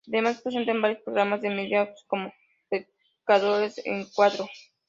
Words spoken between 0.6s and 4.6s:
en varios programas de Mediaset, como "Pecadores" en Cuatro.